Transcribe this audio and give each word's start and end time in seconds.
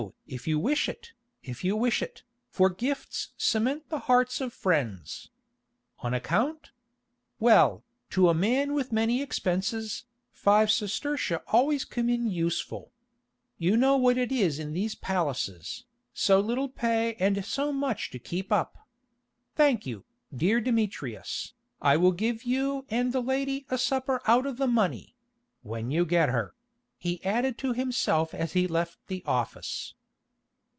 if 0.25 0.47
you 0.47 0.57
wish 0.57 0.89
it, 0.89 1.11
if 1.43 1.63
you 1.63 1.75
wish 1.75 2.01
it, 2.01 2.23
for 2.49 2.71
gifts 2.71 3.33
cement 3.37 3.87
the 3.89 3.99
hearts 4.07 4.41
of 4.41 4.51
friends. 4.51 5.29
On 5.99 6.11
account? 6.11 6.71
Well, 7.39 7.83
to 8.09 8.27
a 8.27 8.33
man 8.33 8.73
with 8.73 8.91
many 8.91 9.21
expenses, 9.21 10.05
five 10.31 10.69
sestertia 10.71 11.43
always 11.49 11.85
come 11.85 12.09
in 12.09 12.25
useful. 12.25 12.91
You 13.59 13.77
know 13.77 13.95
what 13.95 14.17
it 14.17 14.31
is 14.31 14.57
in 14.57 14.73
these 14.73 14.95
palaces, 14.95 15.83
so 16.15 16.39
little 16.39 16.69
pay 16.69 17.13
and 17.19 17.45
so 17.45 17.71
much 17.71 18.09
to 18.09 18.17
keep 18.17 18.51
up. 18.51 18.87
Thank 19.55 19.85
you, 19.85 20.05
dear 20.35 20.59
Demetrius, 20.59 21.53
I 21.79 21.95
will 21.97 22.13
give 22.13 22.41
you 22.41 22.87
and 22.89 23.13
the 23.13 23.21
lady 23.21 23.67
a 23.69 23.77
supper 23.77 24.19
out 24.25 24.47
of 24.47 24.57
the 24.57 24.67
money—when 24.67 25.91
you 25.91 26.05
get 26.05 26.29
her," 26.29 26.55
he 26.97 27.23
added 27.25 27.57
to 27.59 27.73
himself 27.73 28.33
as 28.33 28.53
he 28.53 28.65
left 28.67 28.97
the 29.07 29.23
office. 29.27 29.93